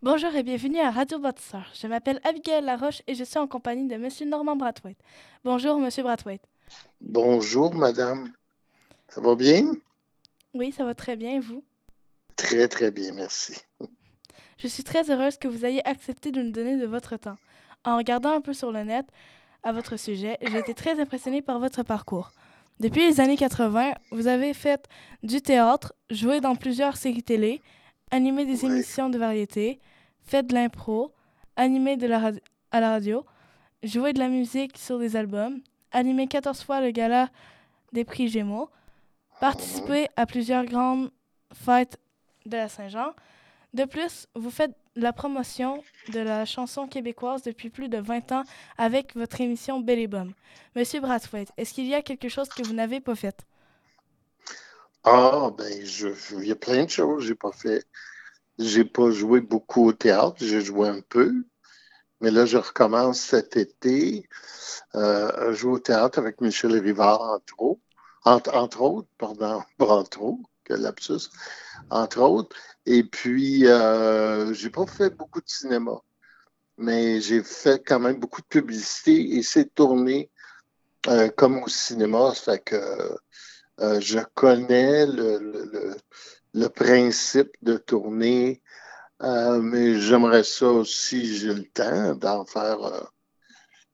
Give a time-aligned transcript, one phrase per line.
[0.00, 1.68] Bonjour et bienvenue à Radio Bâtisseur.
[1.74, 4.96] Je m'appelle Abigail Laroche et je suis en compagnie de Monsieur Normand Brathwaite.
[5.42, 6.44] Bonjour, Monsieur Brathwaite.
[7.00, 8.32] Bonjour, madame.
[9.08, 9.72] Ça va bien?
[10.54, 11.64] Oui, ça va très bien, et vous?
[12.36, 13.56] Très, très bien, merci.
[14.58, 17.36] Je suis très heureuse que vous ayez accepté de nous donner de votre temps.
[17.84, 19.06] En regardant un peu sur le net
[19.64, 22.30] à votre sujet, j'ai été très impressionnée par votre parcours.
[22.78, 24.88] Depuis les années 80, vous avez fait
[25.24, 27.60] du théâtre, joué dans plusieurs séries télé,
[28.10, 28.70] animé des Ouais.
[28.70, 29.80] émissions de variété,
[30.24, 31.12] fait de l'impro,
[31.56, 32.32] animé de la
[32.70, 33.24] à la radio,
[33.82, 35.60] joué de la musique sur des albums,
[35.92, 37.30] animé 14 fois le gala
[37.92, 38.68] des prix Gémeaux,
[39.40, 41.10] participé à plusieurs grandes
[41.54, 41.98] fêtes
[42.44, 43.12] de la Saint-Jean.
[43.74, 45.82] De plus, vous faites la promotion
[46.12, 48.42] de la chanson québécoise depuis plus de 20 ans
[48.78, 50.32] avec votre émission Belle et Bomme.
[50.74, 53.46] Monsieur Brathwaite, est-ce qu'il y a quelque chose que vous n'avez pas fait?
[55.04, 57.84] Ah, ben, je, il y a plein de choses que j'ai pas fait.
[58.58, 61.32] J'ai pas joué beaucoup au théâtre, j'ai joué un peu.
[62.20, 64.28] Mais là, je recommence cet été
[64.94, 67.80] euh, à jouer au théâtre avec Michel Rivard, entre autres.
[68.24, 71.30] Entre, autres, pardon, entre autres, quel lapsus.
[71.90, 72.56] Entre autres.
[72.86, 76.00] Et puis, euh, j'ai pas fait beaucoup de cinéma.
[76.78, 80.30] Mais j'ai fait quand même beaucoup de publicité et c'est tourné
[81.08, 82.32] euh, comme au cinéma.
[82.64, 83.16] Que
[83.80, 85.96] euh, je connais le, le,
[86.54, 88.62] le- principe de tourner,
[89.22, 93.00] euh, mais j'aimerais ça aussi, si j'ai le temps, d'en faire, euh,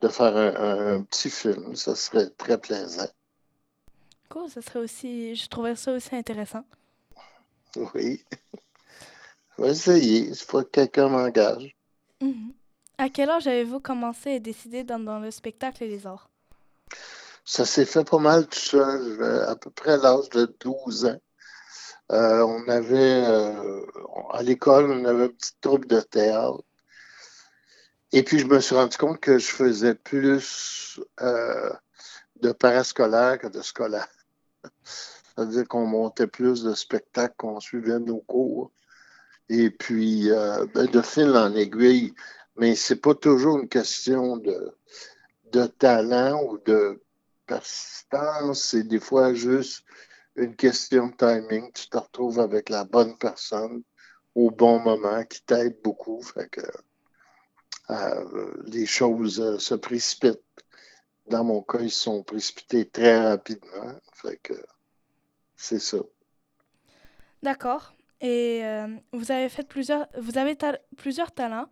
[0.00, 1.76] de faire un, un petit film.
[1.76, 3.08] Ça serait très plaisant.
[4.28, 6.64] Cool, ça serait aussi, je trouverais ça aussi intéressant.
[7.94, 8.24] Oui.
[9.58, 10.28] Je vais essayer.
[10.28, 11.76] Il faut que quelqu'un m'engage.
[12.20, 12.52] Mhm.
[12.98, 16.28] À quel âge avez-vous commencé et décidé dans, dans le spectacle et les arts?
[17.48, 21.04] Ça s'est fait pas mal tout seul, euh, à peu près à l'âge de 12
[21.06, 21.20] ans.
[22.10, 23.86] Euh, on avait, euh,
[24.32, 26.64] à l'école, on avait une petite troupe de théâtre.
[28.10, 33.62] Et puis, je me suis rendu compte que je faisais plus de parascolaire que de
[33.62, 34.08] scolaire.
[34.82, 38.72] C'est-à-dire qu'on montait plus de spectacles, qu'on suivait nos cours.
[39.48, 40.30] Et puis,
[40.74, 42.12] ben, de fil en aiguille,
[42.56, 44.76] mais c'est pas toujours une question de,
[45.52, 47.00] de talent ou de
[47.46, 49.84] persistance, c'est des fois juste
[50.36, 51.72] une question de timing.
[51.72, 53.82] Tu te retrouves avec la bonne personne
[54.34, 56.22] au bon moment qui t'aide beaucoup.
[56.22, 56.60] Fait que
[57.90, 60.40] euh, les choses euh, se précipitent.
[61.28, 63.98] Dans mon cas, ils sont précipités très rapidement.
[64.12, 64.54] Fait que
[65.56, 65.98] c'est ça.
[67.42, 67.94] D'accord.
[68.20, 70.56] Et euh, vous avez fait plusieurs, vous avez
[70.96, 71.68] plusieurs talents,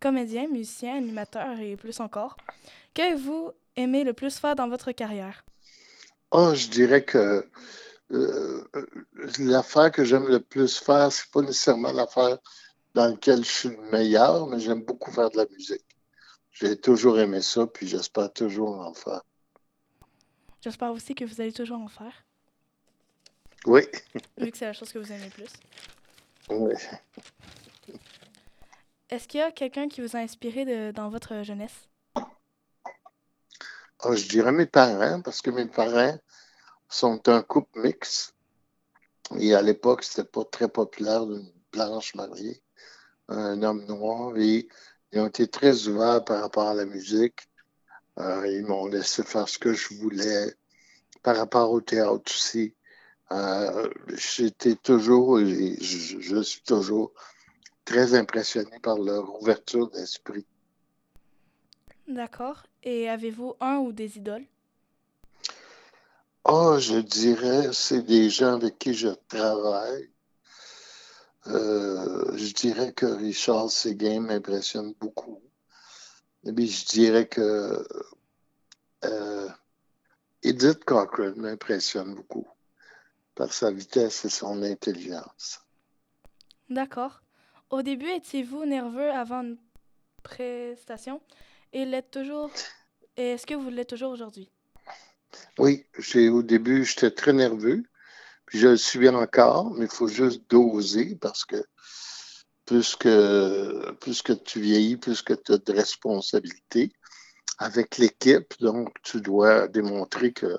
[0.00, 2.36] comédien, musicien, animateur et plus encore.
[2.94, 5.44] Qu'avez-vous aimé le plus faire dans votre carrière?
[6.30, 7.48] Ah, je dirais que
[8.12, 8.64] euh,
[9.38, 12.38] l'affaire que j'aime le plus faire, c'est pas nécessairement l'affaire
[12.94, 15.84] dans laquelle je suis le meilleur, mais j'aime beaucoup faire de la musique.
[16.52, 19.22] J'ai toujours aimé ça, puis j'espère toujours en faire.
[20.62, 22.24] J'espère aussi que vous allez toujours en faire,
[23.66, 23.82] Oui,
[24.38, 25.52] vu que c'est la chose que vous aimez le plus.
[26.50, 26.74] oui.
[29.10, 31.87] Est-ce qu'il y a quelqu'un qui vous a inspiré de- dans votre jeunesse?
[34.00, 36.16] Ah, je dirais mes parents, parce que mes parents
[36.88, 38.34] sont un couple mixte.
[39.38, 42.62] Et à l'époque, c'était pas très populaire d'une blanche mariée,
[43.28, 44.68] un homme noir, et
[45.12, 47.48] ils ont été très ouverts par rapport à la musique.
[48.20, 50.54] Euh, ils m'ont laissé faire ce que je voulais
[51.22, 52.74] par rapport au théâtre aussi.
[53.32, 57.12] Euh, j'étais toujours, et je, je suis toujours
[57.84, 60.46] très impressionné par leur ouverture d'esprit.
[62.08, 62.62] D'accord.
[62.82, 64.46] Et avez-vous un ou des idoles?
[66.44, 70.10] Ah, je dirais, c'est des gens avec qui je travaille.
[71.48, 75.42] Euh, je dirais que Richard Séguin m'impressionne beaucoup.
[76.44, 77.86] Et puis, je dirais que
[79.04, 79.48] euh,
[80.42, 82.48] Edith Cochrane m'impressionne beaucoup
[83.34, 85.60] par sa vitesse et son intelligence.
[86.70, 87.20] D'accord.
[87.70, 89.58] Au début, étiez-vous nerveux avant une
[90.22, 91.20] prestation?
[91.72, 92.50] Et l'êtes toujours...
[93.16, 94.50] Est-ce que vous l'êtes toujours aujourd'hui?
[95.58, 95.84] Oui,
[96.30, 97.82] au début, j'étais très nerveux,
[98.46, 101.62] puis je le suis encore, mais il faut juste doser parce que
[102.64, 106.92] plus que, plus que tu vieillis, plus que tu as de responsabilités
[107.58, 110.58] avec l'équipe, donc tu dois démontrer que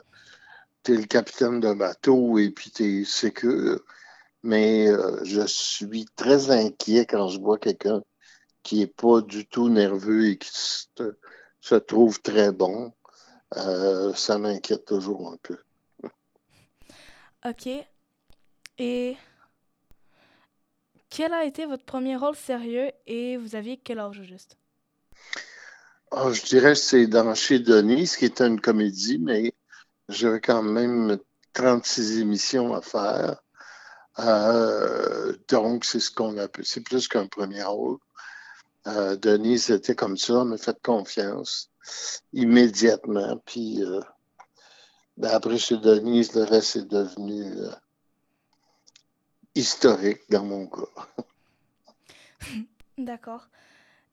[0.84, 3.80] tu es le capitaine d'un bateau et puis tu es sécure.
[4.44, 8.02] Mais euh, je suis très inquiet quand je vois quelqu'un
[8.64, 11.18] qui n'est pas du tout nerveux et qui se,
[11.62, 12.94] se trouve très bon.
[13.58, 15.58] Euh, ça m'inquiète toujours un peu.
[17.46, 17.70] OK.
[18.78, 19.18] Et
[21.10, 24.58] Quel a été votre premier rôle sérieux et vous aviez quel âge juste?
[26.12, 29.54] Ah, je dirais que c'est dans Chez Denis, qui est une comédie, mais
[30.08, 31.18] j'avais quand même
[31.54, 33.42] 36 émissions à faire.
[34.20, 37.98] Euh, donc, c'est ce qu'on appelle, c'est plus qu'un premier rôle.
[38.89, 41.71] Euh, Denise était comme ça, m'a fait confiance
[42.33, 43.38] immédiatement.
[43.45, 44.01] Puis euh,
[45.18, 47.71] ben, après, chez Denise, le reste est devenu euh,
[49.56, 51.07] historique dans mon cas.
[52.97, 53.47] D'accord.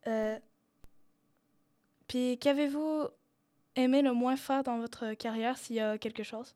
[0.07, 0.39] Euh,
[2.07, 3.09] puis qu'avez-vous
[3.75, 6.55] aimé le moins faire dans votre carrière, s'il y a quelque chose?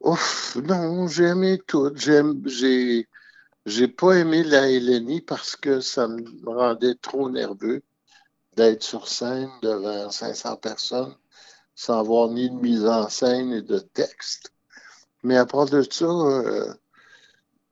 [0.00, 1.90] Ouf, non, j'ai aimé tout.
[1.96, 3.08] J'ai,
[3.68, 7.82] j'ai pas aimé la LNI parce que ça me rendait trop nerveux
[8.56, 11.14] d'être sur scène devant 500 personnes
[11.74, 14.52] sans avoir ni de mise en scène ni de texte.
[15.22, 16.74] Mais à part de ça, euh,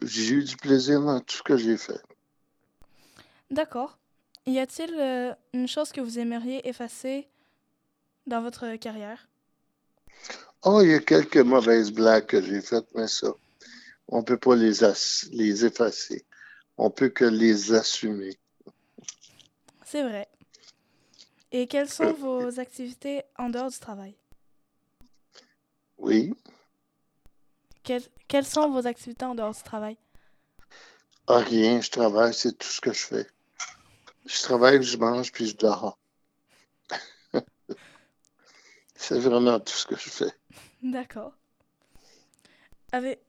[0.00, 2.00] j'ai eu du plaisir dans tout ce que j'ai fait.
[3.50, 3.98] D'accord.
[4.46, 7.28] Y a-t-il euh, une chose que vous aimeriez effacer
[8.26, 9.26] dans votre carrière?
[10.64, 13.34] Oh, il y a quelques mauvaises blagues que j'ai faites, mais ça,
[14.08, 14.80] on ne peut pas les,
[15.32, 16.24] les effacer.
[16.76, 18.38] On peut que les assumer.
[19.84, 20.28] C'est vrai.
[21.52, 24.16] Et quelles sont vos activités en dehors du travail?
[25.98, 26.34] Oui.
[27.82, 29.96] Quelles, quelles sont vos activités en dehors du travail?
[31.28, 33.26] Ah, rien, je travaille, c'est tout ce que je fais.
[34.26, 35.98] Je travaille, je mange, puis je dors.
[38.94, 40.32] c'est vraiment tout ce que je fais.
[40.82, 41.32] D'accord.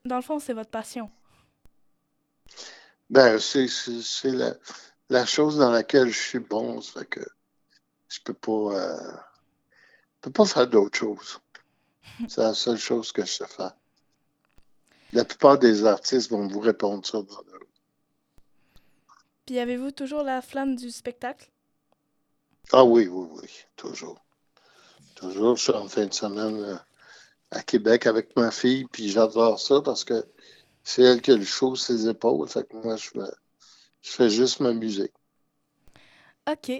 [0.05, 1.09] Dans le fond, c'est votre passion.
[3.09, 4.53] Ben, c'est c'est la,
[5.09, 6.81] la chose dans laquelle je suis bon.
[6.81, 7.21] Ça fait que
[8.09, 9.11] je peux pas, euh,
[10.15, 11.39] je peux pas faire d'autre chose.
[12.27, 13.75] C'est la seule chose que je sais faire.
[15.13, 17.59] La plupart des artistes vont vous répondre ça dans le...
[19.45, 21.49] Puis avez-vous toujours la flamme du spectacle?
[22.73, 24.19] Ah oui, oui, oui, toujours.
[25.15, 26.75] Toujours, je suis en fin de semaine euh,
[27.51, 30.25] à Québec avec ma fille, puis j'adore ça parce que
[30.83, 32.47] c'est elle qui a le chaud ses épaules.
[32.47, 33.09] Fait que moi, je,
[34.01, 35.11] fais juste m'amuser.
[36.49, 36.71] Ok.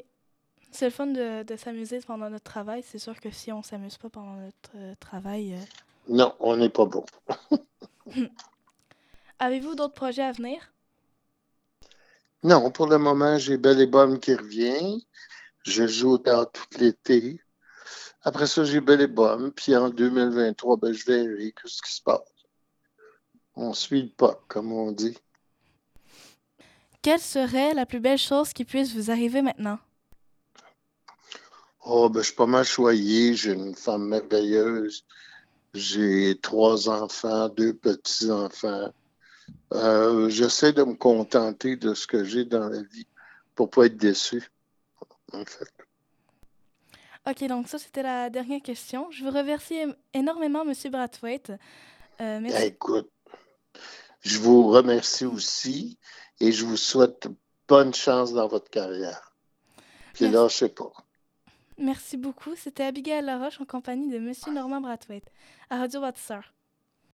[0.71, 2.83] C'est le fun de, de s'amuser pendant notre travail.
[2.85, 5.53] C'est sûr que si on s'amuse pas pendant notre euh, travail.
[5.53, 5.63] euh,
[6.09, 7.05] Non, on n'est pas bon.
[9.39, 10.73] Avez-vous d'autres projets à venir?
[12.43, 15.05] Non, pour le moment, j'ai Belle et Bonne qui revient.
[15.63, 17.41] Je joue théâtre tout l'été.
[18.27, 19.53] Après ça, j'ai Belle et Bonne.
[19.53, 22.19] Puis en 2023, ben, je verrai ce qui se passe.
[23.55, 25.17] On suit le pas, comme on dit.
[27.01, 29.79] Quelle serait la plus belle chose qui puisse vous arriver maintenant?
[31.85, 33.33] Oh, ben, je suis pas mal choyé.
[33.33, 35.05] J'ai une femme merveilleuse.
[35.73, 38.91] J'ai trois enfants, deux petits-enfants.
[39.71, 43.07] Euh, j'essaie de me contenter de ce que j'ai dans la vie
[43.55, 44.51] pour pas être déçu,
[45.31, 45.86] en fait.
[47.29, 49.11] Ok, donc ça, c'était la dernière question.
[49.11, 49.75] Je vous remercie
[50.13, 51.51] énormément, Monsieur Brathwaite.
[52.21, 52.67] Euh, merci.
[52.67, 53.11] écoute,
[54.21, 55.97] je vous remercie aussi
[56.39, 57.27] et je vous souhaite
[57.67, 59.35] bonne chance dans votre carrière.
[60.13, 60.35] Puis Merci.
[60.35, 60.91] là, je sais pas.
[61.77, 62.55] Merci beaucoup.
[62.55, 65.29] C'était Abigail Laroche en compagnie de Monsieur Normand Brathwaite
[65.69, 66.53] à Radio Bâtisseur.